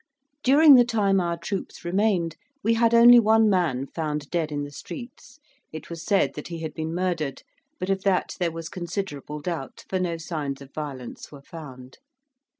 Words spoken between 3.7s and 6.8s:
found dead in the streets: it was said that he had